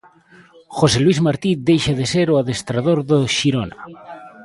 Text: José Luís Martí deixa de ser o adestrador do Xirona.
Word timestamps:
José 0.77 0.97
Luís 1.01 1.19
Martí 1.27 1.51
deixa 1.69 1.93
de 1.99 2.05
ser 2.13 2.27
o 2.29 2.39
adestrador 2.41 2.99
do 3.09 3.19
Xirona. 3.35 3.77